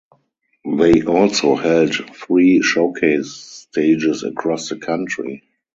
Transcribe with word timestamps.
They 0.65 1.03
also 1.03 1.55
held 1.55 1.93
three 2.15 2.63
showcase 2.63 3.33
stages 3.35 4.23
across 4.23 4.69
the 4.69 4.77
country. 4.77 5.43